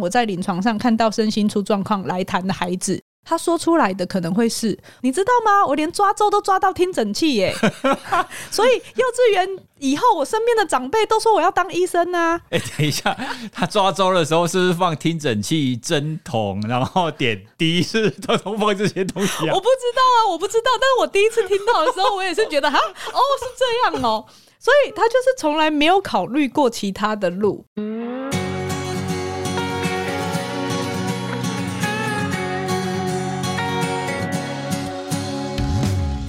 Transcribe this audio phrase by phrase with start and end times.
[0.00, 3.00] 我在临床上看到身心出状况来谈的孩子。
[3.26, 5.64] 他说出来的可能会是，你知道吗？
[5.66, 7.54] 我连抓周都抓到听诊器耶，
[8.52, 12.40] 所以幼稚园以后，我身边的长辈都说我要当医生呢、啊。
[12.52, 13.16] 哎、欸，等一下，
[13.50, 19.54] 他抓周的时候是不是放听诊器、针筒，然后点滴，是都都放这些东西啊？
[19.54, 20.70] 我不知道啊，我不知道。
[20.78, 24.26] 但是我第一次听到的时候，我也是觉得哈，哦，是这样哦。
[24.60, 27.64] 所以他就是从来没有考虑过其他的路。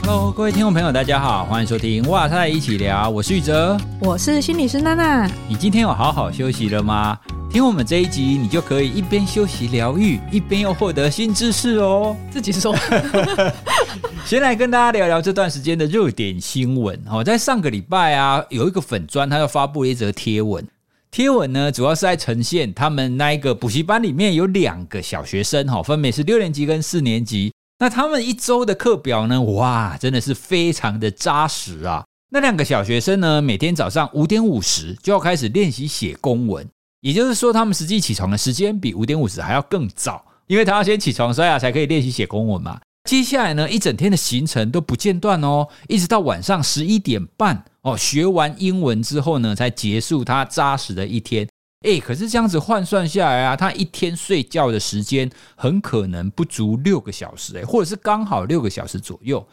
[0.07, 5.27] Hello，各位听众朋友，大家好，欢迎收听哇塞一起聊，我是宇哲，我是心理师娜娜。
[5.49, 7.17] 你今天有好好休息了吗？
[7.49, 12.15] 听我们这一集，你就可以一边休息疗愈，一边又获得新知识哦。
[12.29, 12.75] 自己说，
[14.27, 17.23] 先来跟大家聊聊这段时间的热点新闻哦。
[17.23, 20.63] 在上个礼拜啊，有一个粉砖，他又发布了一则贴文。
[21.09, 27.51] 贴文呢，主要是在呈现他们那一个补习班里面有两个小学生哈，分别是六年级跟四年级。
[27.77, 29.41] 那他们一周的课表呢？
[29.41, 32.05] 哇，真的是非常的扎实啊！
[32.31, 36.65] 那两个小学生呢，每天早上五点五十就要开始练习写公文，
[37.01, 42.79] 也就是说，他们实际起床的时间比五点五十还要更早，因为他要先起床刷牙才可以练习写公文嘛。
[43.03, 51.45] 接下来呢，一整天的行程都不间断哦，一直到晚上十一点半哦，学完英文之后呢，才结束他扎实的一天。
[51.85, 59.45] 哎，可是这样子换算下来啊，他一天睡觉的时间很可能不足六个小时，哎，或者是刚好六个小时左右。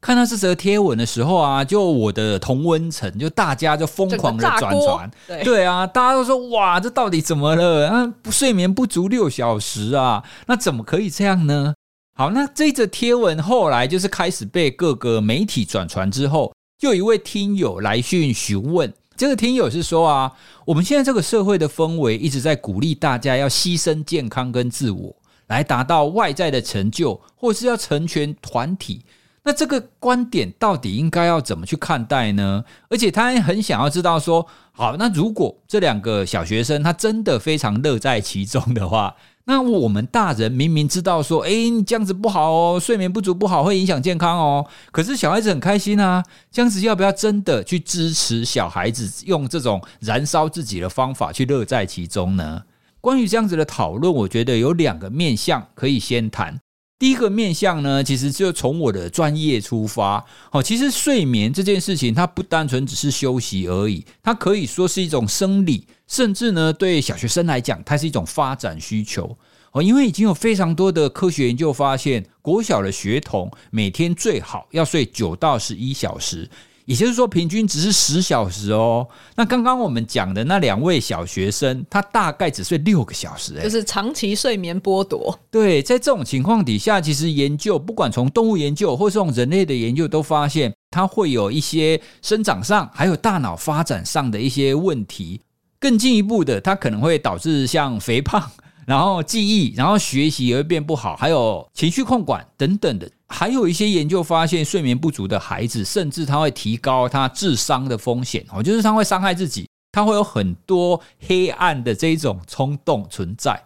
[0.00, 7.88] 看到这则贴文的时候啊，就我的同温层，就大家就疯狂的转传，对，对啊，大家都说哇，这到底怎么了？
[7.88, 11.74] 啊，睡眠不足六小时啊，那怎么可以这样呢？
[12.14, 18.92] 好，那这则贴文后来就是开始被各个媒体转传之后，就有一位听友来讯询问。
[19.18, 20.32] 这个听友是说啊，
[20.64, 25.16] 我们现在这个社会的氛围一直在鼓励大家要牺牲健康跟自我，
[25.48, 29.04] 来达到外在的成就，或是要成全团体。
[29.42, 32.64] 那这个观点到底应该要怎么去看待呢？
[32.88, 39.16] 而且他还很想要知道说，好，那如果这两个小学生他真的非常乐在其中的话。
[39.48, 41.50] 那我们大人明明知道说，哎，
[41.86, 44.66] 这样子不好哦，睡眠不足不好，会影响健康哦。
[44.92, 52.62] 可是小孩子很开心啊，这样子要不要真的去支持小孩子用这种燃烧自己的方法去乐在其中呢？
[53.00, 56.60] 关于这样子的讨论，我觉得有两个面向可以先谈。
[56.98, 60.24] 第一个面向呢，其实就从我的专业出发。
[60.50, 69.38] 好，其实睡眠这件事情，它不单纯只是休息而已，它可以说是一种生理，甚至呢，对小学生来讲，它是一种发展需求。
[69.70, 76.50] 哦，因为已经有非常多的科学研究发现，国小的学童每天最好要睡九到十一小时。
[76.88, 79.06] 也就是说，平均只是十小时哦。
[79.36, 85.38] 那刚刚我们讲的那两位小学生，他大概只睡六个小时，哎，就是长期睡眠剥夺。
[85.50, 95.42] 对，在这种情况底下，其实研究不管从动物研究或是从人类的研究，都发现它会有一些生长上还有大脑发展上的一些问题。
[95.78, 98.50] 更进一步的，它可能会导致像肥胖。
[98.86, 113.62] 然后记忆，然后学习也会变不好，还有情绪控管等等的，还有一些研究发现，睡眠不足的孩子，甚至他会提高他智商的风险哦，就是他会伤害自己，他会有很多黑暗的这种冲动存在。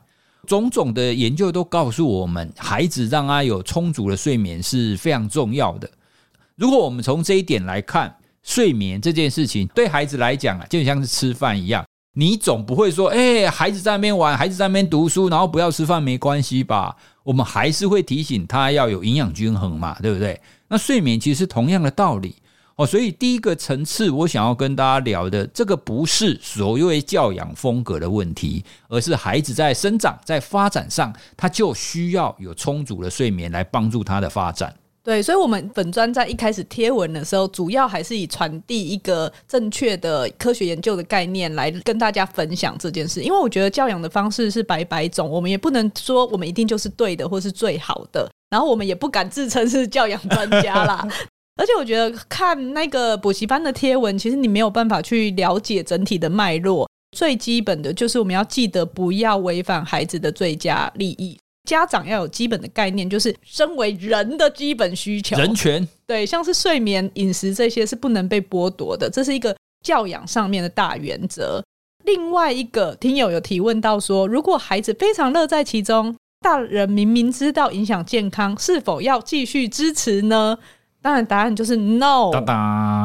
[0.48, 5.88] 种种的研究都告诉我们，孩子让他有充足的睡眠是非常重要的。
[6.56, 11.84] 如果我们从这一点来看，睡眠这件事情对孩子来讲啊，就像是吃饭一样。
[12.14, 16.96] 你总不会说，哎，孩子在那边玩，孩子在那边读书，然后不要吃饭没关系吧？
[17.24, 20.40] 我们还是会提醒他要有营养均衡嘛，对不对？
[20.68, 22.34] 那睡眠其实同样的道理
[22.76, 22.86] 哦。
[22.86, 34.74] 所以第一个层次，我想要跟大家聊的，这个不是所谓教养风格的问题，而是孩子在生长、在发展上，他就需要有充足的睡眠来帮助他的发展。
[35.04, 43.20] 对，所以，我们本专在一开始贴文的时候，主要还是以传递一个正确的科学研究的概念来跟大家分享这件事。
[43.20, 51.04] 因为我觉得教养的方式是百百种，我们也不能说我们一定就是对的或是最好的，然后我们也不敢自称是教养专家啦。
[51.60, 56.88] 而且，我觉得看那个补习班的贴文，其实你没有办法去了解整体的脉络。
[57.16, 61.36] 最基本的就是我们要记得不要违反孩子的最佳利益。
[61.68, 65.86] 家长要有基本的概念，就是身为人的基本需求，人权。
[66.06, 71.62] 对，像是睡眠、饮食这些是不能被剥夺的，这是一个教养上面的大原则。
[72.04, 80.58] 另外一个听友有提问到说，如果孩子非常乐在其中，大人明明知道影响健康，是否要继续支持呢？
[81.00, 82.30] 当然，答案就是 no。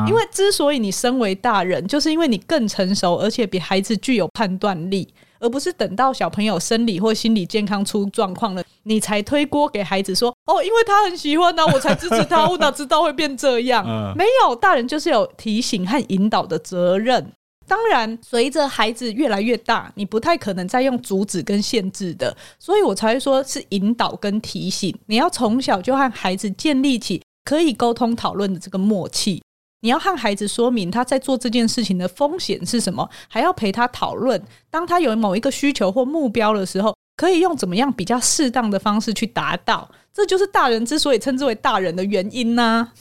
[0.07, 5.07] 因为之所以你身为大人，就是因为你更成熟，而且比孩子具有判断力。
[5.39, 13.86] 而不是等到小朋友生理或心理健康出状况了，你才推锅给孩子说：“哦，因为他很喜欢呢、啊，我才支持他。”我哪知道会变这样？
[14.16, 17.31] 没有，大人就是有提醒和引导的责任。
[17.68, 24.98] 当然，随着孩子越来越大，你不太可能再用阻止跟限制的，所以我才会说是引导跟提醒。
[25.07, 29.44] 你要从小就和孩子建立起可以沟通讨论的这个默契。
[29.81, 34.41] 你要和孩子说明他在做这件事情的风险是什么，还要陪他讨论。
[34.69, 39.89] 当他有某一个需求或目标的时候，可以用怎么样比较适当的方式去达到。
[40.13, 42.94] 这就是大人之所以称之为大人的原因呐、啊。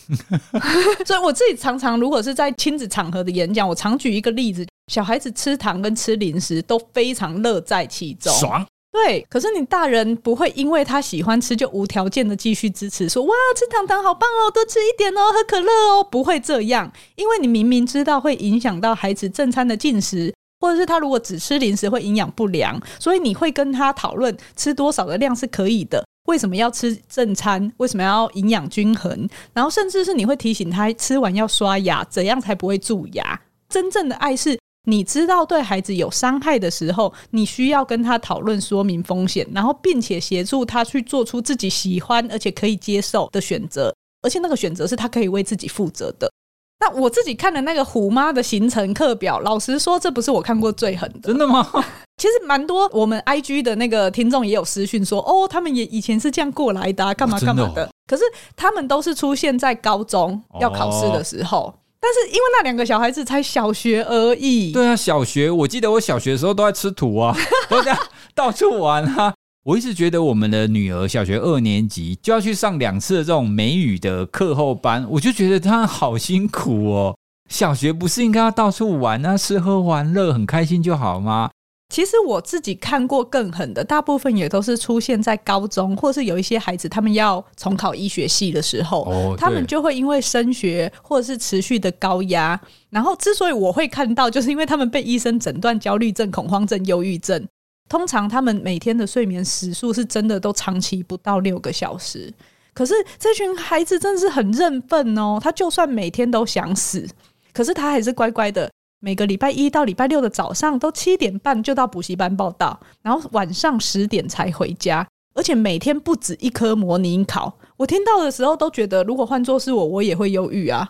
[1.06, 8.66] 所以我自己常常如果是在亲子场合的演讲，我常举一个例子：小孩子吃糖跟吃零食都非常乐在其中，爽。
[9.04, 33.38] 对，可是你大人不会因为他喜欢吃就无条件的继续支持，说哇，吃糖糖好棒哦，多吃一点哦，喝可乐哦，不会这样，因为你明明知道会影响到孩子正餐的进食，或者是他如果只吃零食会营养不良，所以你会跟他讨论吃多少的量是可以的，为什么要吃正餐，为什么要营养均衡，然后甚至是你会提醒他吃完要刷牙，怎样才不会蛀牙。
[33.68, 34.58] 真正的爱是。
[34.88, 43.92] 你知道对孩子有伤害的时候，你需要跟他讨论说明风险，然后并且协助他去做出自己喜欢而且可以接受的选择，
[44.22, 46.30] 而且那个选择是他可以为自己负责的。
[46.78, 51.28] 那我自己看的那个虎妈的行程课表，老实说，这不是我看过最狠的。
[51.28, 51.66] 真的吗？
[52.18, 57.90] 其实蛮多我们 IG 的那个听众也有私讯说，哦，他们也以前是这样过来的啊，干嘛干嘛的。
[58.06, 58.22] 可是
[58.54, 61.74] 他们都是出现在高中要考试的时候。
[62.00, 67.36] 但是因为那两个小孩子才小学而已，对啊，小学我记得我小学的时候都在吃土啊，
[67.68, 67.96] 都在
[68.34, 69.34] 到处玩啊。
[69.64, 77.16] 我一直觉得我们的女儿小学二年级就要去上两次的这种美语的课后班，我就觉得她好辛苦哦。
[77.50, 81.50] 小学不是应该要到处玩啊，吃喝玩乐很开心就好吗？
[81.88, 92.60] 其实我自己看过更狠的，大部分也都是出现在高中，或是有一些孩子他们要重考医学系的时候，哦、他们就会因为升学或者是持续的高压，
[92.90, 97.46] 然后之所以我会看到，就是因为他们被医生诊断焦虑症、恐慌症、忧郁症，
[97.88, 102.34] 通常他们每天的睡眠时数是真的都长期不到六个小时。
[102.74, 107.08] 可是这群孩子真的是很认份哦，他就算每天都想死，
[107.54, 108.68] 可是他还是乖乖的。
[109.00, 117.58] 每个礼拜一到礼拜六的早上都七点半就到补习班报到，然后晚上十点才回家，而且每天不止一科模拟考。
[117.76, 120.88] 我听到的时候都觉得，如果换作是我，我也会忧郁啊。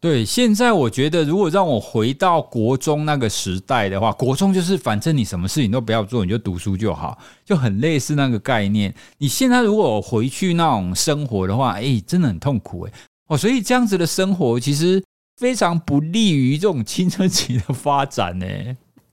[0.00, 8.94] 对，现在我觉得，如果让我回到国中那个时代的话，国中就是反正你什么事情都不要做，你就读书就好，就很类似那个概念。
[9.18, 12.92] 你现在如果回去那种生活的话，哎，真的很痛苦哎。
[13.26, 15.02] 哦，所以这样子的生活其实。
[15.38, 18.46] 非常不利于这种青春期的发展呢。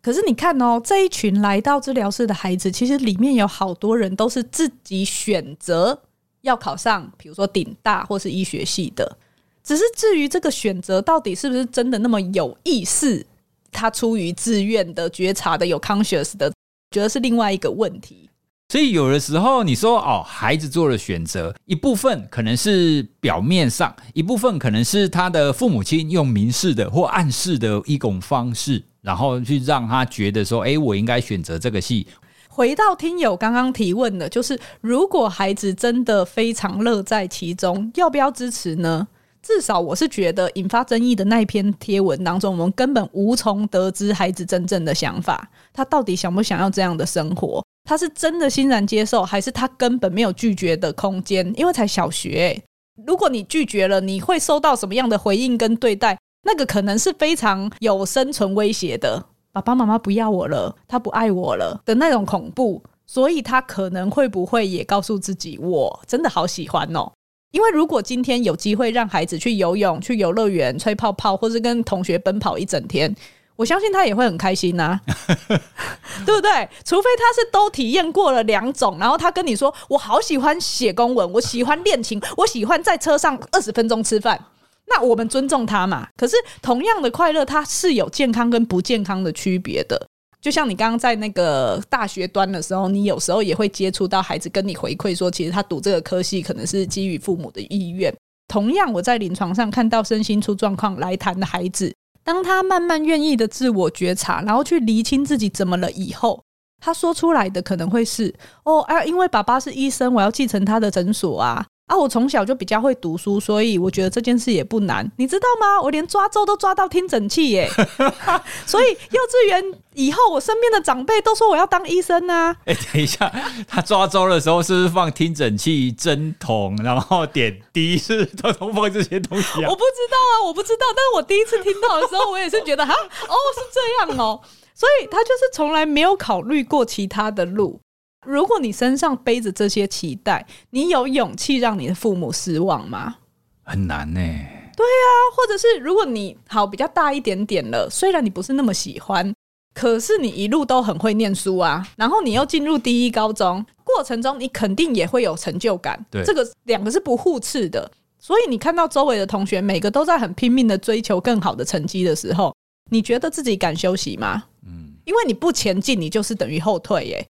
[0.02, 6.00] 可是你看哦，这一群来到治疗室的孩子，其实里面有好多人都是自己选择
[6.42, 9.18] 要考上，比如说顶大或是医学系的。
[9.64, 13.26] 只是至于这个选择到底是不是真的那么有意思，
[13.72, 16.52] 他出于自愿的、觉察的、有 conscious 的，
[16.92, 18.30] 觉得是另外一个问题。
[18.68, 32.08] 所以有的时候你说哦，孩子做了选择，一部分可能是表面上，一部分可能是他的父母亲用明示的或暗示的一种方式，然后去让他觉得说，哎，我应该选择这个系。
[32.50, 39.08] 回到听友刚刚提问的，就是如果孩子真的非常乐在其中，要不要支持呢？
[39.44, 47.64] 至少我是觉得引发争议的那篇贴文当中，我们根本无从得知孩子真正的想法，他到底想不想要这样的生活。
[47.86, 51.54] 他是真的欣然接受，还是他根本没有拒绝的空间？
[51.56, 52.64] 因为才小学欸，
[53.06, 56.18] 如果你拒绝了，你会收到什么样的回应跟对待？
[56.44, 59.24] 那个可能是非常有生存威胁的。
[59.54, 62.84] 爸爸妈妈不要我了，他不爱我了的那种恐怖。
[63.08, 67.12] 所以他可能会不会也告诉自己，我真的好喜欢哦？
[67.52, 73.16] 因为如果今天有机会让孩子去游泳、去游乐园、吹泡泡，或是跟同学奔跑一整天。
[73.56, 75.00] 我相信他也会很开心呐、
[76.26, 76.70] 对不对？
[76.84, 84.40] 除非他是都体验过了两种，然后他跟你说：“我好喜欢写公文，我喜欢练琴， 我喜欢在车上二十分钟吃饭。”
[84.88, 86.08] 那我们尊重他嘛。
[86.16, 90.00] 可是同样的快乐，它是有健康跟不健康的区别的。
[90.42, 98.14] 就像你刚刚在那个大学端的时候，你有时候也会接触到孩子跟你回馈说，其实他读这个科系可能是基于父母的意愿。
[98.48, 101.92] 同样，我在临床上看到身心出状况来谈的孩子。
[102.26, 106.44] 当他慢慢愿意的自我觉察，然后去厘清自己怎么了以后，
[106.82, 111.68] 他说出来的可能会是：哦，啊，因为爸爸是医生，我要继承他的诊所啊。
[111.88, 115.80] 啊，我从小就比较会读书，所以我觉得这件事也不难，你知道吗？
[115.80, 117.70] 我连抓周都抓到听诊器耶，
[118.66, 119.64] 所以幼稚园
[119.94, 122.56] 以后，我身边的长辈都说我要当医生啊。
[122.66, 123.32] 哎、欸，等一下，
[123.68, 129.70] 他抓周的时候是不是放听诊器、针筒，然后点滴，是都都放这些东西啊？
[129.70, 130.88] 我不知道啊，我不知道。
[130.88, 134.42] 但是我第一次听到的时候，我也是觉得哈，哦，是这样哦，
[134.74, 137.80] 所以他就是从来没有考虑过其他的路。
[138.26, 143.16] 如果你身上背着这些期待，你有勇气让你的父母失望吗？
[143.64, 144.20] 很难呢。
[144.20, 149.34] 对啊，或者是如果你好比较大一点点了，虽然你不是那么喜欢，
[149.74, 156.06] 可是你一路都很会念书啊，然后你又进入第一高中，过程中你肯定也会有成就感。
[156.12, 157.90] 对，这个两个是不互斥的。
[158.20, 162.54] 所以你看到周围的同学每个都在很拼命的追求更好的成绩的时候，
[162.90, 164.44] 你觉得自己敢休息吗？
[164.66, 167.26] 嗯，因为你不前进，你就是等于后退耶。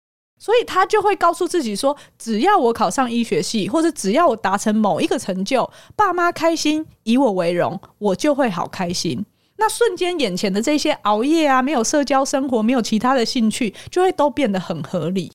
[0.44, 9.24] 所以他就会告诉自己说：“只要我考上医学系，或者只要我达成某一个成就，爸妈开心，以我为荣，我就会好开心。
[9.56, 15.32] 那瞬间，眼前的这些熬夜啊，没有社交生活，没有其他的兴趣，就会都变得很合理。”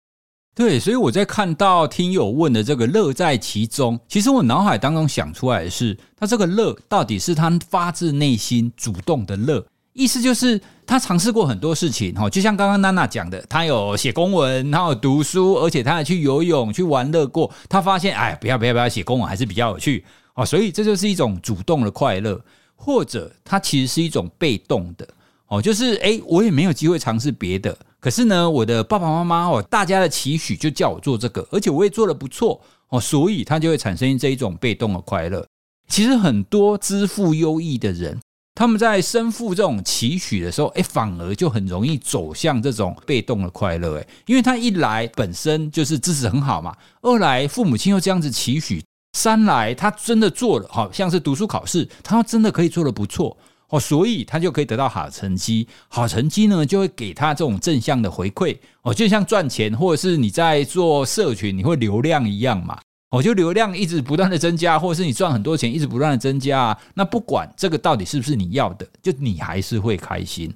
[0.54, 9.66] 对，所以我在看到听友问的这个“乐在其中”，其实我脑海当中想出来的是，他这个“乐”到底是他发自内心主动的乐。
[9.94, 17.52] 意思就是他尝试过很多事情，哈，就像刚刚娜娜讲的，他有写公文，他有读书，而且他还去游泳、去玩乐过。
[17.68, 20.06] 他发现，哎，不要不要不要，写公文还是比较有趣，
[20.36, 22.40] 哦，所以这就是一种主动的快乐，
[22.76, 25.08] 或者它其实是一种被动的，
[25.48, 35.46] 哦，就是哎，我也没有机会尝试别的，可是呢，我的爸爸妈妈哦，大家的期许就叫我做这个，而且我也做得不错，哦，所以他就会产生这一种被动的快乐。
[35.88, 38.18] 其实很多资赋优异的人。
[38.60, 53.38] 他们在身负这种期许的时候，哎，反而就很容易走向这种被动的快乐，哎，因为他一来本身就是知识很好嘛，二来父母亲又这样子期许，三来他真的做了，好像是读书考试，他真的可以做得不错
[53.70, 62.78] 哦，所以他就可以得到好成绩，好成绩呢就会给他这种正向的回馈哦，就像赚钱或者是你在做社群，你会流量一样嘛。
[63.12, 70.54] 我就流量一直不断的增加，或者是你赚很多钱一直不断的增加啊，那不管这个到底是不是你要的，就你还是会开心。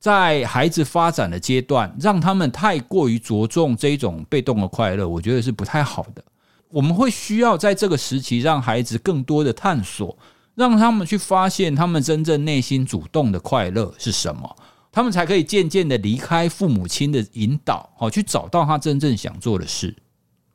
[0.00, 6.24] 在孩子发展的阶段，让他们太过于着重这一种被动的快乐，我觉得是不太好的。
[6.70, 10.18] 我们会需要在这个时期让孩子更多的探索，
[10.56, 14.56] 让他们去发现他们真正内心主动的快乐是什么，
[14.90, 19.94] 他们才可以渐渐的离开父母亲的引导，好去找到他真正想做的事。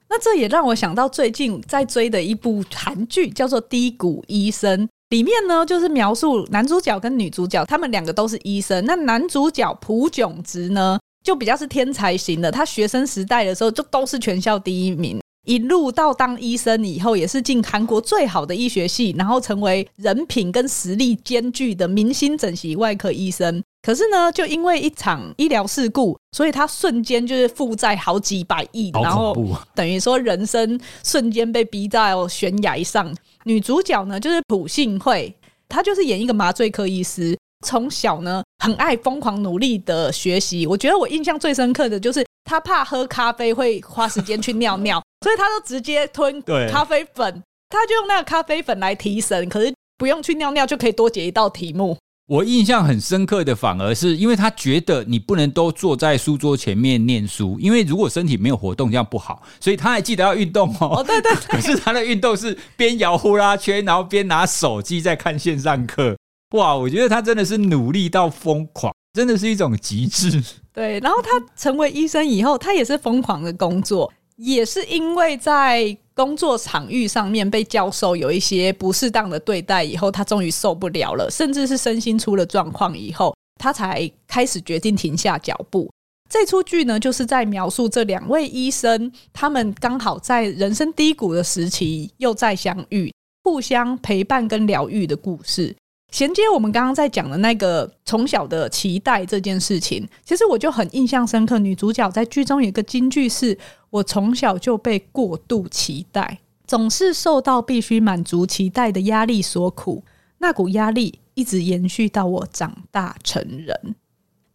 [0.10, 4.86] 那这也让我想到最近在追的一部韩剧，叫做《低谷医生》。
[5.10, 8.84] 里面呢，就是描述男主角跟女主角，他们两个都是医生。
[8.86, 12.52] 那男主角朴炯植呢，就比较是天才型的。
[12.52, 15.20] 他学生时代的时候，就都是全校第一名。
[15.46, 23.64] 一路到当医生以后，也是进韩国最好的医学系，然后成为人品跟实力兼具的明星整形外科医生。
[23.88, 29.34] 可是呢，就因为一场医疗事故，所以他瞬间就是负债好几百亿，然后
[29.74, 33.15] 等于说人生瞬间被逼到悬崖上。
[33.46, 35.34] 女主角呢，就是朴信惠，
[35.70, 40.67] 她就是演一个麻醉科医师，从小呢很爱疯狂努力的学习。
[40.67, 51.96] 我觉得我印象最深刻的就是她怕喝咖啡会花时间去尿尿，所以她都直接吞咖啡粉，她就用那个咖啡粉来提神，可是不用去尿尿就可以多解一道题目。
[52.27, 60.98] 我印象很深刻的，反而是因为他觉得你不能都坐在书桌前面念书，因为如果身体没有活动，这样不好，所以他还记得要运动哦。
[60.98, 61.41] 哦，对对对。
[61.55, 66.17] 可是他的运动是边摇呼啦圈，然后边拿手机在看线上课。
[66.51, 70.43] 哇，我觉得他真的是努力到疯狂，真的是一种极致。
[70.74, 75.98] 对，然后他成为医生以后，他也是疯狂的工作，也是因为在。
[76.17, 85.88] 工作场域上面被教授有一些不适当的对待以后，他终于受不了了，甚至是身心出了状况以后，他才开始决定停下脚步。
[86.27, 93.13] 这出剧呢，就是在描述这两位医生，他们刚好在人生低谷的时期又再相遇，
[93.44, 95.75] 互相陪伴跟疗愈的故事。
[96.12, 101.60] 衔接我们刚刚在讲的那个从小的期待这件事情，其实我就很印象深刻。
[101.60, 103.58] 女主角在剧中有一个金句是
[103.92, 110.04] ：“我从小就被过度期待，总是受到必须满足期待的压力所苦，
[110.38, 113.96] 那股压力一直延续到我长大成人。”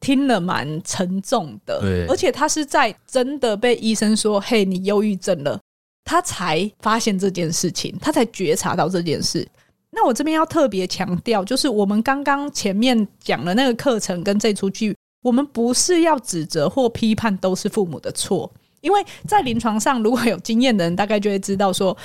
[0.01, 5.61] 听了蛮沉重的，对，而且他是在真的被医生说：“嘿，你忧郁症了”，
[6.05, 9.47] 他才发现这件事情，他才觉察到这件事。
[9.95, 21.97] 那我这边要特别强调，就是我们刚刚前面讲的那个课程跟这出剧，我们不是要指责或批判都是父母的错，因为在临床上如果有经验的人，大概就会知道说，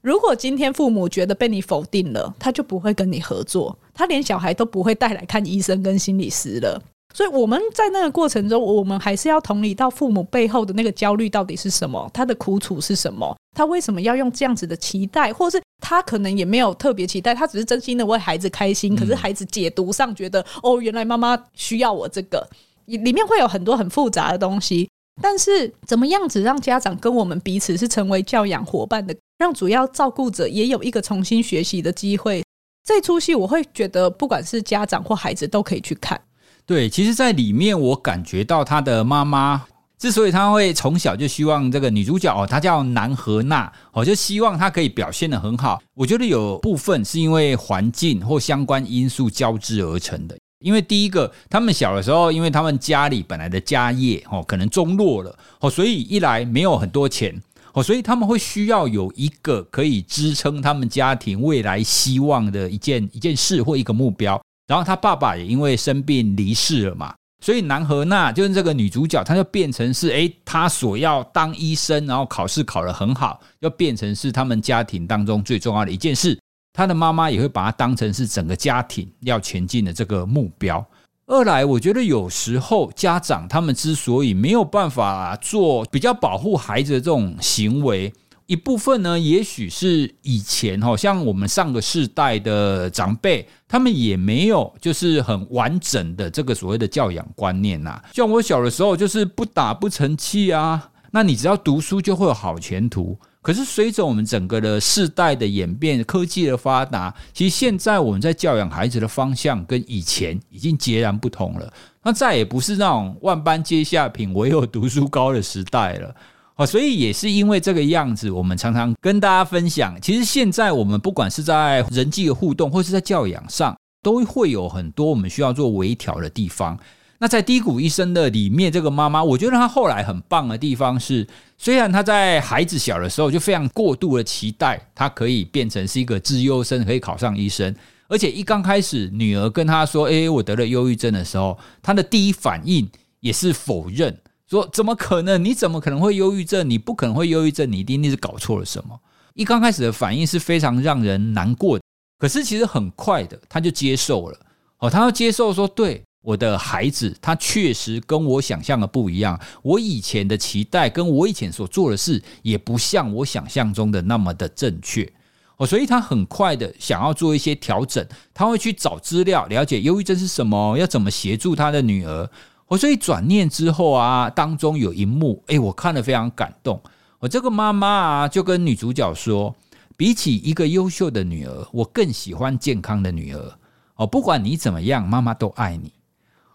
[0.00, 6.82] 如果今天父母觉得被你否定了，他就不会跟你合作，他连小孩都不会带来看医生跟心理师了。
[7.14, 18.94] 所以我们在那个过程中，我们还是要同理到父母背后的那个焦虑到底是什么，他的苦楚是什么，他为什么要用这样子的期待，或是他可能也没有特别期待，他只是真心的为孩子开心。
[18.94, 22.46] 可是孩子解读上觉得，哦，原来妈妈需要我这个，
[22.84, 24.88] 里面会有很多很复杂的东西。
[25.20, 32.44] 但是怎么样子让家长跟我们彼此是成为教养伙伴的，让主要照顾者也有一个重新学习的机会？
[32.84, 36.20] 这出戏我会觉得，不管是家长或孩子都可以去看。
[36.68, 39.64] 对，其实，在里面我感觉到他的妈妈
[39.98, 45.80] 之所以他会从小就希望这个女主角哦，她叫南荷娜哦，就希望她可以表现得很好。
[45.94, 50.36] 我觉得有部分是因为环境或相关因素交织而成的。
[50.62, 57.34] 因为第一个，他们小的时候，因为他们家里本来的家业哦，可能中落了哦，所以一来没有很多钱
[57.72, 64.38] 哦，所以他们会需要有一个可以支撑他们家庭未来希望的一件一件事或一个目标。
[64.68, 76.38] 然后他爸爸也因为生病离世了嘛，所以南河娜就是这个女主角，她就变成是诶，她所要当医生，然后考试考得很好，要变成是他们家庭当中最重要的一件事。
[76.74, 80.86] 她的妈妈也会把她当成是整个家庭要前进的这个目标。
[81.26, 88.12] 二来，我觉得有时候家长他们之所以没有办法做比较保护孩子的这种行为。
[88.48, 98.02] 一部分呢，也许是以前哈，像我们上个世代的长辈，他们也没有就是很完整的这个所谓的教养观念呐。
[98.14, 100.90] 像我小的时候，就是不打不成器啊。
[101.10, 103.18] 那你只要读书就会有好前途。
[103.42, 111.70] 可是随着我们整个的世代的演变，科技的发达，其实现在我们在教养孩子的方向跟以前已经截然不同了。
[112.02, 116.14] 那再也不是那种万般皆下品，唯有读书高的时代了。
[116.58, 126.76] 哦，所以也是因为这个样子，我们常常跟大家分享，其实现在我们不管是在人际的互动，或是在教养上，都会有很多我们需要做微调的地方。
[127.20, 131.24] 那在《低谷医生》的里面，这个妈妈，我觉得她后来很棒的地方是，
[131.56, 137.72] 虽然她在孩子小的时候就非常过度的期待，她可以变成是一个资优生，可以考上医生，
[138.08, 142.88] 而且一刚开始女儿跟她说：“诶，我得了忧郁症”的时候，她的第一反应
[143.20, 144.18] 也是否认。
[144.48, 145.44] 说怎么可能？
[145.44, 146.68] 你怎么可能会忧郁症？
[146.68, 148.98] 你不可能会忧郁症，你一定是搞错了什么。
[149.34, 151.78] 一刚开始的反应是非常让人难过，
[152.18, 154.38] 可是其实很快的他就接受了。
[154.78, 159.38] 哦，他要接受说，对，我的孩子，他确实跟我想象的不一样。
[159.62, 165.12] 我以前的期待跟我以前所做的事，也不像我想象中的那么的正确。
[165.58, 172.30] 哦，所以他很快的想要做一些调整，他会去找资料，了解忧郁症是什么，要怎么协助他的女儿。
[172.68, 176.80] 我所以转念之后啊，当中有一幕，诶，我看了非常感动。
[177.18, 179.54] 我这个妈妈啊，就跟女主角说，
[179.96, 183.58] 比起一个优秀的女儿，我更喜欢健康的女儿。
[183.96, 185.92] 哦，不管你怎么样，妈妈都爱你。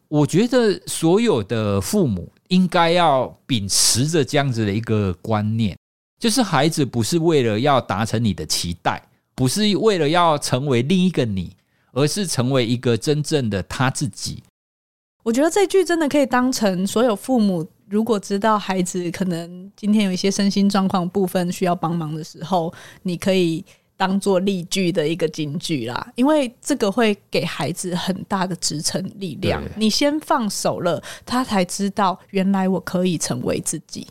[0.07, 5.75] 我觉得所有的父母应该要秉持着这样子的一个观念，
[6.19, 9.01] 就是孩子不是为了要达成你的期待，
[9.33, 11.57] 不是为了要成为另一个你，
[11.91, 14.43] 而是成为一个真正的他自己。
[15.23, 23.63] 我觉得这句真的可以当成所有父母，如果知道孩子可能今天有一些身心状况部分需要帮忙的时候，你可以
[23.95, 29.63] 当做例句的一个金句啦，因为这个会给孩子很大的支撑力量。
[29.77, 34.05] 你先放手了，他才知道原来我可以成为自己。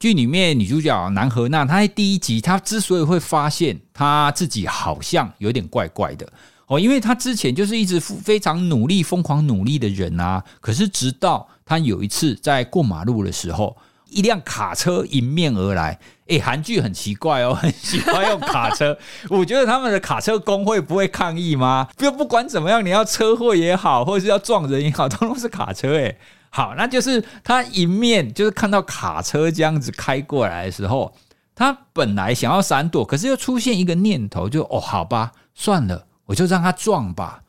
[0.00, 6.32] 剧里面女主角南河娜，她在第一集，她之所以会发现她自己好像有点怪怪的。
[6.68, 10.44] 哦，因为他之前就是一直非常努力、疯狂努力的人啊。
[10.60, 13.76] 可是直到他有一次在过马路的时候，
[14.10, 15.98] 一辆卡车迎面而来。
[16.26, 18.96] 诶，韩剧很奇怪哦， 很喜欢用卡车。
[19.30, 21.88] 我觉得他们的卡车工会不会抗议吗？
[21.96, 25.94] 就不管怎么样，你要车祸也好，或者是要撞人也好，都是卡车。
[25.94, 26.18] 诶，
[26.50, 31.14] 好，那就是他迎面就是看到卡车这样子开过来的时候，
[31.54, 36.07] 他本来想要闪躲，可是又出现一个念头，就哦，好吧，算了。
[36.28, 37.42] 我就让他撞吧，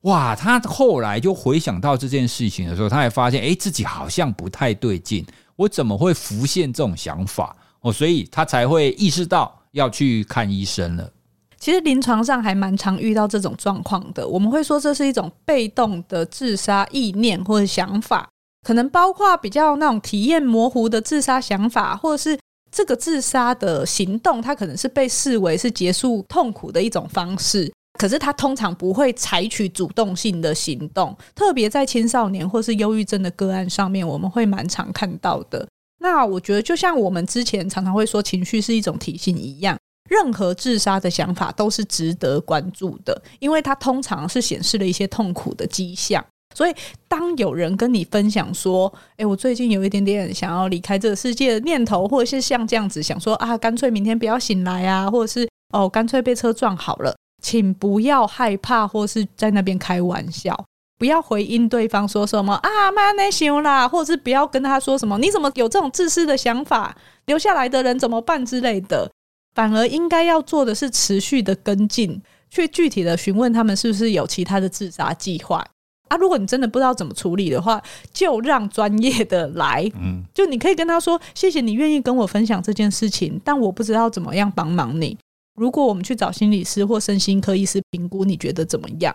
[0.00, 0.34] 哇！
[0.34, 5.24] 他后来就回想到这件事情的时候，他还发现，诶，自己好像不太对劲。
[5.54, 7.54] 我怎么会浮现这种想法？
[7.82, 11.12] 哦，所以他才会意识到要去看医生了。
[11.58, 14.26] 其实临床上还蛮常遇到这种状况的。
[14.26, 18.26] 我们会说这是一种被动的自杀意念或者想法，
[18.66, 22.38] 可能包括比较那种体验模糊的自杀想法，或者是
[22.72, 27.70] 这个自杀的行动，它可能是被视为是结束痛苦的一种方式。
[28.02, 35.64] 可是他通常不会采取主动性的行动，特别在青少年或是忧郁症的个案上面，我们会蛮常看到的。
[36.00, 39.78] 那我觉得，就像我们之前常常会说，情绪是一种体性一样，
[40.10, 46.24] 任何自杀的想法都是值得关注的，因为它通常是显示了一些痛苦的迹象。
[46.56, 46.74] 所以，
[47.06, 60.56] 当有人跟你分享说：“诶，我最近有一点点想要离开这个世界的念头，或者是像这样子想说啊，干脆明天不要醒来啊，或者是哦，干脆被车撞好了。”请不要害怕，或是在那边开玩笑，
[60.98, 66.96] 不要回应对方说什么啊，妈那行啦，或者是不要跟他说什么，你怎么有这种自私的想法？
[67.26, 69.10] 留下来的人怎么办之类的，
[69.54, 75.64] 反而应该要做的是持续的跟进，去具体的询问他们是不是有其他的自杀计划
[76.08, 76.16] 啊。
[76.16, 85.16] 如果你真的不知道怎么处理的话，就让专业的来，嗯，就你可以跟他说，谢谢你愿意跟我分享这件事情，但我不知道怎么样帮忙你。
[85.54, 89.14] 如果我们去找心理师或身心科医师评估，你觉得怎么样？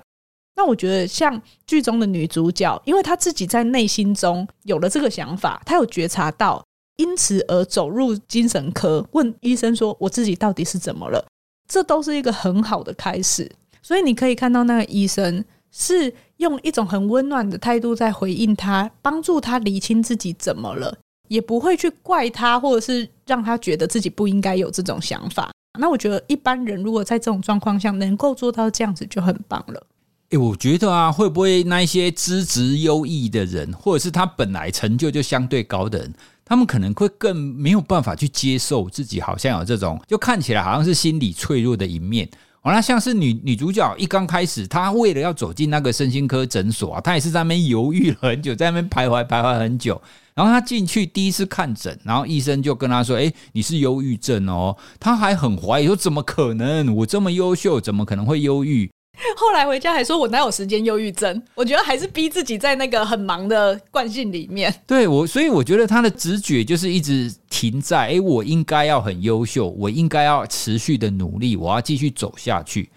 [0.56, 6.64] 那我觉得像剧中的女主角，因为她自己在内心中有了这个想法，她有觉察到，
[6.98, 11.24] 因此而走入精神科，问医生说：“我自己到底是怎么了？”
[11.70, 13.52] 这都是一个很好的开始。
[13.84, 20.98] 所以你可以看到，那个医生是用一种很温暖的态度在回应她，帮助她理清自己怎么了，
[21.28, 25.52] 也不会去怪她，或者是让她觉得自己不应该有这种想法。
[25.80, 29.88] 那我觉得一般人如果在这种状况下能够做到这样子就很棒了。
[30.32, 36.14] 诶、我觉得啊，会不会那一些资质优异的人，或者是他本来成就就相对高的人，
[36.44, 42.28] 他们可能会更没有办法去接受自己好像有这种，就看起来好像是心理脆弱的一面。
[42.62, 50.02] 哦，那像是女女主角一刚开始，她为了要走进那个身心科诊所啊，她也是在那边犹豫了很久，在那边徘徊徘徊很久。
[50.38, 56.96] 然后他进去第一次看诊，然后医生就跟他说：“诶，你是忧郁症哦。”他还很怀疑说：“怎么可能？
[56.96, 58.88] 我这么优秀，怎么可能会忧郁？”
[59.36, 64.72] 后来回家还说：“我哪有时间忧郁症？”我觉得还是逼自己在那个很忙的惯性里面。
[64.86, 72.88] 对我，所以我觉得他的直觉就是一直停在：“诶，我应该要很优秀，我应该要持续的努力，我要继续走下去。”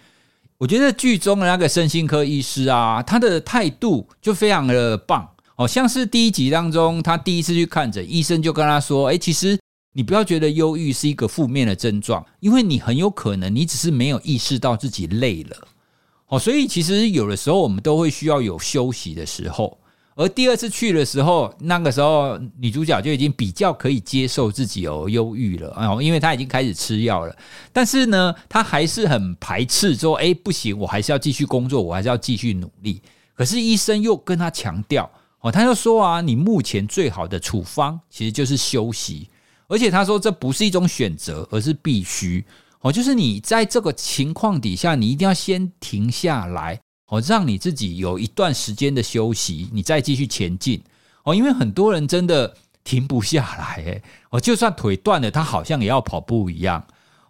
[0.59, 5.27] 我觉得剧中的那个身心科医师啊，他的态度就非常的棒。
[5.55, 9.59] 好像是第一集当中，他第一次去看诊，医生就跟他说：“哎，其实
[9.93, 15.67] 你不要觉得忧郁是一个负面的症状，因为你很有可能你只是没有意识到自己累了。
[16.29, 19.77] 哦，所以其实有的时候我们都会需要有休息的时候。
[20.15, 27.35] 而第二次去的时候，那个时候女主角就已经比较可以接受自己有忧郁了，哦，因为她已经开始吃药了。
[27.71, 33.01] 但是呢，她还是很排斥说：哎，不行，我还是要继续工作，我还是要继续努力。
[33.33, 35.09] 可是医生又跟她强调。
[35.41, 39.27] 哦，他就说啊，你目前最好的处方其实就是休息，
[39.67, 42.45] 而且他说这不是一种选择，而是必须。
[42.81, 50.81] 哦，就是你在这个情况底下，你一定要先停下来，哦，让你自己有一段时间的休息，你再继续前进。
[51.23, 54.01] 哦，因为很多人真的停不下来，
[54.31, 56.83] 哦，就算腿断了，他好像也要跑步一样。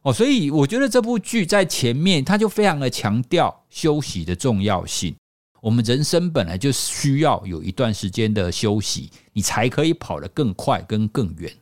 [0.04, 5.14] 哦，所以我觉得这部剧在前面他就非常的强调休息的重要性。
[5.62, 11.54] 我们人生本来就需要有一段时间的休息，你才可以跑得更快跟更远。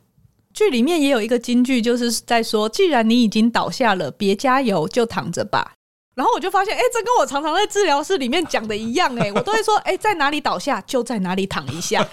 [0.54, 5.74] 剧里面也有一个金句，就是在说：“既然你已经倒下了，别加油，就躺着吧。”
[6.16, 12.00] 然后我就发现，哎，这跟我常常在治疗室里面讲的一样，哎，我都会说：“哎，在哪里倒下，就在哪里躺一下。”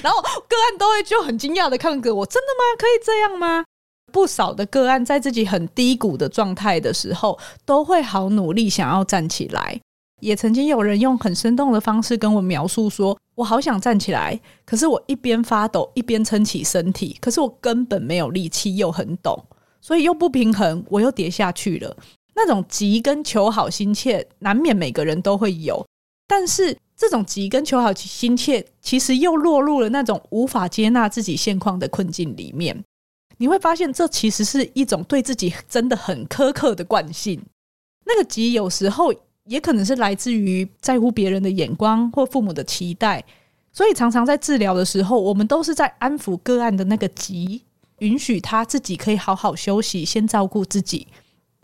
[0.00, 2.78] 然后个案都会就很惊讶的看着我：“真的吗？
[2.78, 3.64] 可以这样吗？”
[4.12, 9.80] 不少的个案在自己很低谷的状态的时候，都会好努力想要站起来。
[10.22, 19.44] 也曾经有人用很生动的方式跟我描述说：“我好想站起来，可是我一边发抖一边撑起身体，可是我根本没有力气，又很抖，
[19.80, 21.96] 所以又不平衡，我又跌下去了。
[22.36, 25.84] 那种急跟求好心切，难免每个人都会有，
[26.28, 32.84] 但是这种急跟求好心切，其实又落入了那种无法接纳自己现况的困境里面。
[33.38, 37.42] 你会发现，这其实是一种对自己真的很苛刻的惯性。
[38.04, 39.12] 那个急有时候。”
[39.44, 43.24] 也可能是来自于在乎别人的眼光或父母的期待，
[43.72, 47.62] 所以常常在治疗的时候，我们都是在安抚个案的那个急，
[47.98, 51.06] 允许他自己可以好好休息，先照顾自己。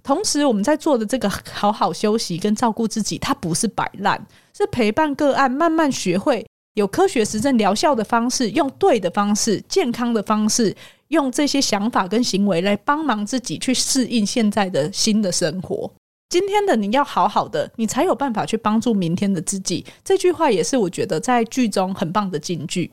[0.02, 10.74] 同时，我们在做的这个好好休息跟照顾自己，它不是摆烂，是陪伴个案慢慢学会有科学实证疗效的方式，用对的方式、健康的方式，
[11.08, 15.92] 用这些想法跟行为来帮忙自己去适应现在的新的生活。
[16.30, 19.86] 今天的你要好好的，你才有办法去帮助明天的自己。
[20.04, 22.90] 这句话也是我觉得在剧中很棒的金句。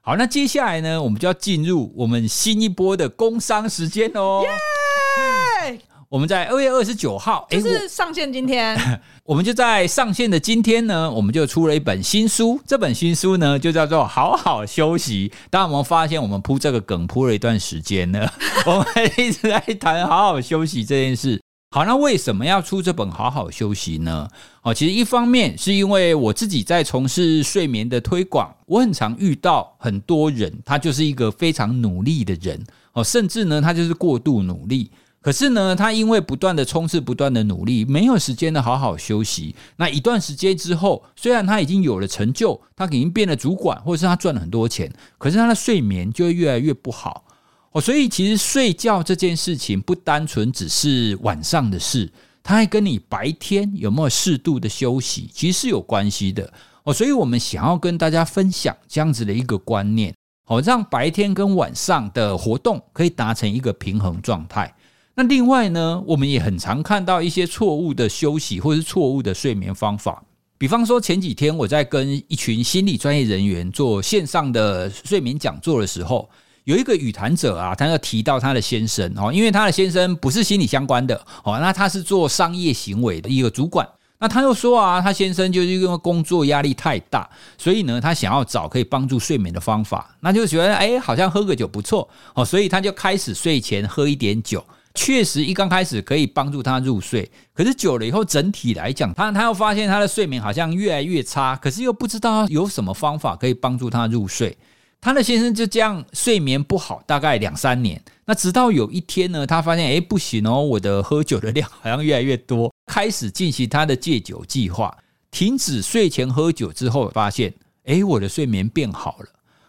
[0.00, 4.42] 好，那接下来呢，我们就要进入我们新一波的工商时间哦。
[4.44, 5.78] 耶！
[6.08, 8.74] 我们在二月二十九号，就是上线今天，
[9.24, 12.58] 我们就在上线的今天呢，我们就出了一本新书。
[12.66, 15.28] 这本新书呢，就叫做《好好休息》。
[15.50, 18.32] 当然，我们发现我们铺这个梗铺了一段时间了，
[18.64, 18.86] 我们
[19.18, 21.38] 一直在谈好好休息这件事。
[21.72, 24.28] 好，那为什么要出这本《好好休息》呢？
[24.62, 32.60] 哦，其实一方面是因为我自己在从事睡眠的推广，我很常遇到很多人，他就是一个非常努力的人，
[32.92, 34.90] 哦，甚至呢，他就是过度努力。
[35.20, 39.54] 可是呢，他因为不断的冲刺、不断的努力，没有时间的好好休息。
[39.76, 47.26] 那一段时间之后，虽然他已经有了成就，他已经变了主管，或者是他赚了很多钱，可是他的睡眠就会越来越不好。
[47.72, 52.10] 哦，所以其实睡觉这件事情不单纯只是晚上的事，
[52.42, 56.52] 它还跟你白天有没有适度的休息，其实是有关系的。
[56.82, 60.12] 哦，所以我们想要跟大家分享这样子的一个观念，
[60.46, 64.74] 哦，让白天跟晚上的活动可以达成一个平衡状态。
[65.14, 70.24] 那另外呢，我们也很常看到一些错误的休息或是错误的睡眠方法。
[70.56, 76.28] 比方说，前几天我在跟一群心理专业人员做线上的睡眠讲座的时候，
[76.70, 83.84] 有一个与谈者啊，他要提到他的先生哦，因为他的先生不是心理相关的哦，那他是做商业行为的一个主管。
[84.20, 87.28] 那他又说啊，他先生就是因为工作压力太大，
[87.58, 94.64] 所以呢，他想要找可以帮助睡眠的方法，那就觉得哎，好像喝个酒不错哦，所以他就开始睡前喝一点酒。
[94.94, 104.56] 确实，一刚开始可以帮助他入睡，可是久了以后，整体来讲，他他又发现他的睡眠好像越来越差，可是又不知道有什么方法可以帮助他入睡。
[105.00, 108.02] 他的先生就这样睡眠不好，大概两三年。
[108.26, 114.94] 那直到有一天呢，他发现哎，不行哦，我的喝酒的量好像越来越多，开始进行他的戒酒计划，
[115.30, 119.26] 停止睡前喝酒之后，发现哎，我的睡眠变好了。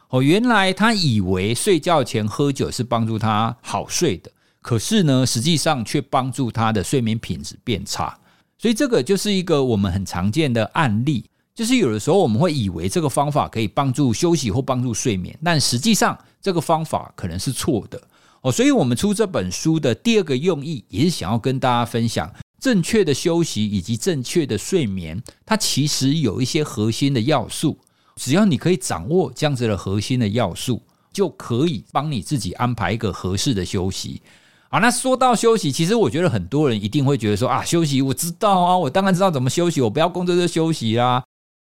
[0.10, 4.30] 哦，原来他以为睡觉前喝酒是帮助他好睡的。
[4.62, 8.20] 可是呢，实际上却帮助他的睡眠品质变差，
[8.60, 11.26] 所以这个就是一个我们很常见的案例。
[11.54, 18.02] 就是有的时候我们会以为这个方法可以帮助休息或帮助睡眠，但实际上这个方法可能是错的
[18.42, 18.52] 哦。
[18.52, 27.78] 所以我们出这本书的第二个用意，也是想要跟大家分享正确的休息以及正确的睡眠，它其实有一些核心的要素，
[28.16, 34.22] 只要你可以掌握这样子的核心的要素，就可以帮你自己安排一个合适的休息。
[34.70, 41.22] 好，那说到休息，其实我觉得很多人一定会觉得说啊，休息我知道啊，我当然知道怎么休息，我不要工作就休息啦。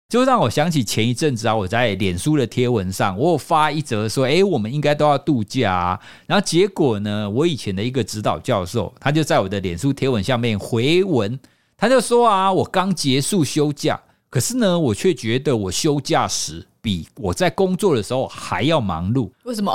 [0.10, 6.00] 就让我想起前一阵子啊，我在脸书的贴文上，我有发一则说，诶，我们应该都要度假啊。
[6.26, 11.40] 然后结果呢，我以前的一个指导教授，他就在我的脸书贴文下面回文，
[11.78, 19.30] 他就说啊，我刚结束休假，可是呢，我却觉得我休假时比我在工作的时候还要忙碌。
[19.44, 19.72] 为什么？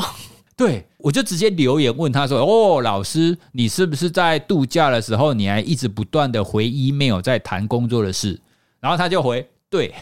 [0.57, 8.41] 对，我就直接留言问他说：“哦，老师，你是不是在度假的时候，你还一直不断的回 email 在谈工作的事？”
[8.81, 9.95] 然后他就回：“对。”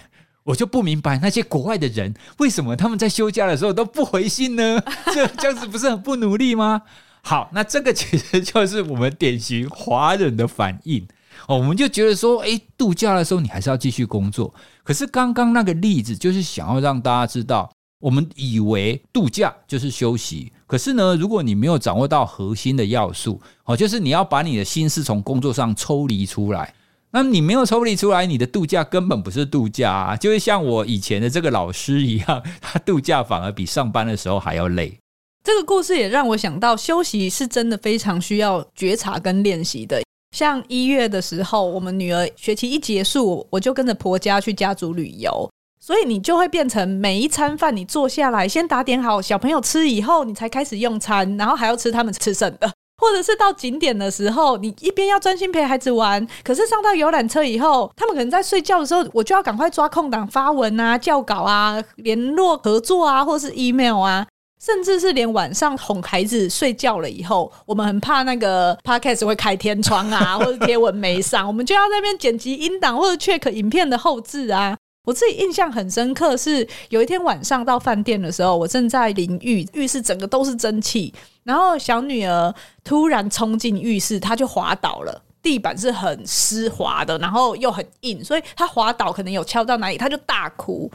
[0.45, 4.83] 我就不明白那些国外的人为什么他们在休假的时候都不回信呢？
[5.15, 6.83] 这 这样子不是很不努力吗？
[7.23, 11.07] 好，那这个其实就是我们典型华人的反应
[11.47, 11.57] 哦。
[11.57, 14.53] 我们就觉得说，诶，度假的时候你还是要继续工作。
[14.83, 17.71] 可是刚刚那个例子就是想要让大家知道。
[18.01, 26.75] 我们以为度假就是休息，可是呢，如果你没有掌握到核心的要素，哦，就是你要把你的心思从工作上抽离出来，
[27.13, 34.99] 那你没有抽离出来，你的度假根本不是度假啊，就会像我以前的这个老师一样，他度假反而比上班的时候还要累。
[35.45, 40.01] 这个故事也让我想到，休息是真的非常需要觉察跟练习的。
[40.35, 45.51] 像一月的时候，我们女儿学期一结束，我就跟着婆家去家族旅游。
[45.79, 64.25] 所以你就会变成每一餐饭，你坐下来先打点好小朋友吃以后，你才开始用餐，然后还要吃他们吃剩的，或者是到景点的时候，你一边要专心陪孩子玩，可是上到游览车以后，他们可能在睡觉的时候，我就要赶快抓空档发文啊、教稿啊、联络合作啊，或是 email 啊，
[64.65, 74.77] 甚至是连晚上哄孩子睡觉了以后，我们很怕那个 podcast 会开天窗啊，或者贴文没上，我们就要在那边剪辑音档或者 check 影片的后置啊。
[75.05, 81.13] 我自己印象很深刻，是有一天晚上到饭店的时候，我正在淋浴，浴室整个都是蒸汽，
[81.45, 90.91] 然后小女儿突然冲进浴室，她就滑倒了，地板是很湿滑的，然后又很硬，所以她滑倒可能有敲到哪里，她就大哭。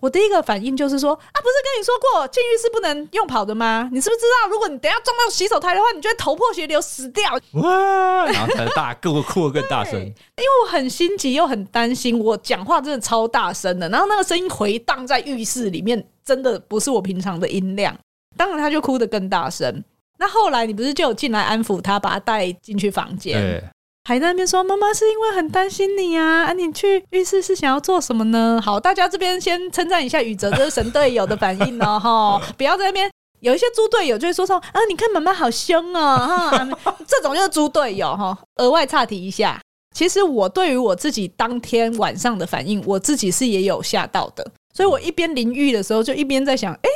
[0.00, 3.88] 我第一个反应就是说啊，不是跟你说过进浴室不能用跑的吗？
[3.90, 7.32] 你是不是知道，如果你等下撞到洗手台的话，你就会头破血流死掉？
[7.62, 8.26] 哇！
[8.26, 17.96] 然后他大更哭得更大声，因为我很心急又很担心，我讲话真的超大声的，然后那个声音回荡在浴室里面，真的不是我平常的音量。
[18.36, 19.82] 当然，他就哭得更大声。
[20.18, 23.62] 那后来你不是就有进来安抚他，把他带进去房间，对
[24.04, 28.60] 还在那边说妈妈是因为很担心你啊，啊，你去浴室是想要做什么呢？
[28.62, 31.98] 好，大家这边先称赞一下宇哲这是神队友的反应哦，
[32.40, 36.68] 哈，不要在那边有一些猪队友就会说说啊，你看妈妈好凶哦，哈，
[37.08, 38.38] 这种就是猪队友哈。
[38.56, 39.60] 额外岔题一下。
[39.94, 44.44] 其实我对于我自己当天晚上的反应，我自己是也有吓到的，
[44.74, 46.90] 所以我一边淋浴的时候，就一边在想，哎，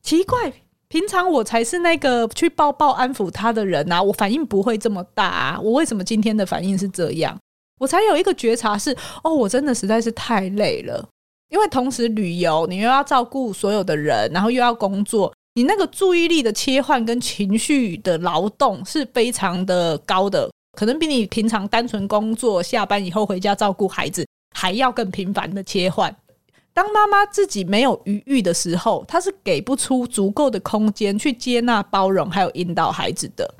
[0.00, 0.52] 奇怪，
[0.88, 7.36] 平常我才是那个去抱抱安抚他的人啊，我反应不会这么大啊，我为什么今天的反应是这样？
[7.78, 11.06] 我才有一个觉察是，哦，我真的实在是太累了，
[11.50, 20.50] 因为同时旅游，你又要照顾所有的人，然后又要工作，你那个注意力的切换跟情绪的劳动是非常的高的。
[20.78, 26.14] 可能比你平常单纯工作下班以后回家照顾孩子还要更频繁的切换。
[26.76, 33.54] 当妈妈自己没有余裕的时候，她是给不出足够的空间去接纳、包容还有引导孩子的。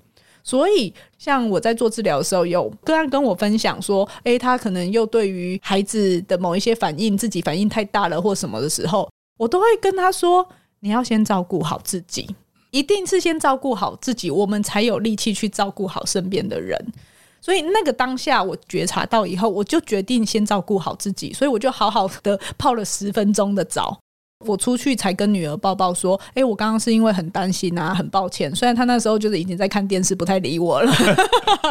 [0.44, 10.46] 所以，像我在做治疗的时候，有个案跟我分享说：“诶，他可能又对于孩子的某一些反应，自己反应太大了或什么的时候，我都会跟他说：
[10.80, 12.36] 你要先照顾好自己。”
[12.70, 16.78] 一定是先照顾好自己，我们才有力气去照顾好身边的人。
[17.46, 21.32] 所以那个当下，我觉察到以后，我就决定先照顾好自己。
[21.32, 23.96] 所以我就好好的泡了十分钟的澡。
[24.44, 28.52] 我出去才跟女儿抱抱说：“哎，我刚刚是因为很担心啊，很抱歉。
[28.52, 30.92] 虽然她那时候就是已经在看电视，不太理我了。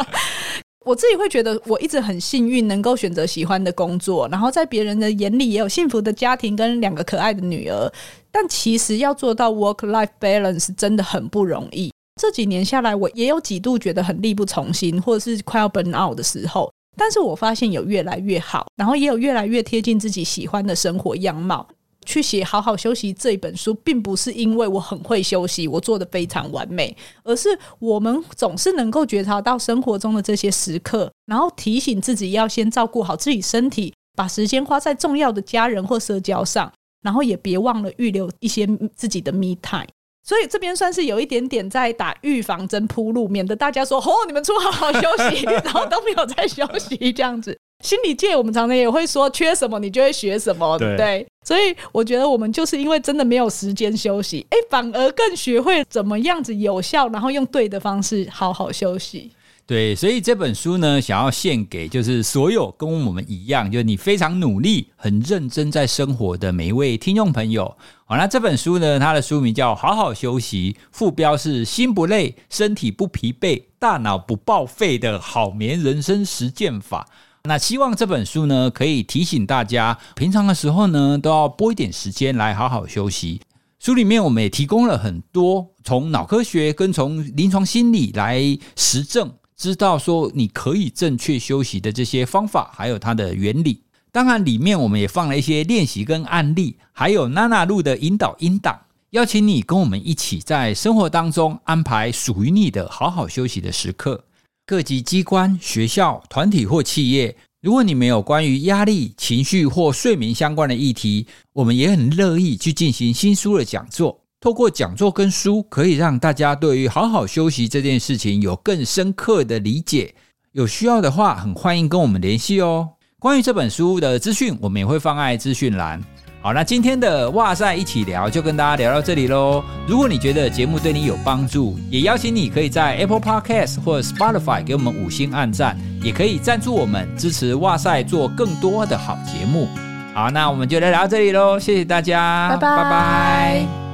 [0.86, 7.92] 我自己会觉得，我一直很幸运，能够选择喜欢的工作，然后在别人的眼里也有幸福的家庭跟两个可爱的女儿。
[8.32, 11.92] 但其实要做到 work-life balance 真的很不容易。
[12.20, 16.72] 这几年下来，我也有几度觉得很力不从心，或者是快要 burn out 的时候。
[16.96, 21.66] 但是我发现有越来越好，然后也有越来越贴近自己喜欢的生活样貌。
[22.06, 27.48] 去写《好好休息》这一本书，并不是因为我很会休息，我做得非常完美，而是
[27.80, 36.72] 我们总是能够觉察到生活中的这些时刻，然后提醒自己要先照顾好自己身体，把时间花在重要的家人或社交上。
[37.02, 39.86] 然后也别忘了预留一些自己的 me time，
[40.26, 47.56] 所以这边算是有一点点在打预防针铺路，免得大家说哦，你们出好好休息， 然后都没有在休息这样子。
[47.84, 51.24] 心理界我们常常也会说，缺什么你就会学什么，对不对？
[51.44, 59.30] 所以我觉得我们就是因为真的没有时间休息，哎，反而更学会怎么样子有效，然后用对的方式好好休息。
[59.66, 67.76] 对，所以这本书呢，想要献给就是所有跟我们一样，就是你非常努力、很认真在生活的每一位听众朋友。
[68.04, 77.04] 好，那这本书呢，它的书名叫《好好休息》，副标是“心不累，身体不疲惫，大脑不报废的好眠人生实践法”。
[77.42, 83.40] 那希望这本书呢，可以提醒大家，平常的时候呢，都要拨一点时间来好好休息。
[83.80, 88.40] 书里面我们也提供了很多从脑科学跟从临床心理来
[88.76, 89.32] 实证。
[89.56, 93.80] 知道说你可以正确休息的这些方法，还有它的原理。
[94.12, 98.78] 当然，里面我们也放了一些练习跟案例，还有娜娜露的引导音档，
[99.10, 104.24] 邀请你跟我们一起在生活当中安排属于你的好好休息的时刻。
[104.64, 114.20] 各级机关、学校、团体或企业，如果你没有关于压力、情绪或睡眠相关的议题，我们也很乐意去进行新书的讲座。
[114.40, 120.14] 透过讲座跟书，可以让大家对于好好休息这件事情有更深刻的理解。
[120.52, 122.90] 有需要的话，很欢迎跟我们联系哦。
[123.18, 126.00] 关于这本书的资讯，我们也会放在资讯栏。
[126.42, 129.64] 好，那今天的哇塞一起聊就跟大家聊到这里喽。
[129.88, 139.66] 如果你觉得节目对你有帮助，也邀请你可以在 Apple Podcast 或 Spotify 给我们五星按赞，也可以赞助我们支持哇塞做更多的好节目。
[140.14, 142.76] 好，那我们就来聊到这里喽，谢谢大家，拜拜。
[142.76, 143.85] 拜拜。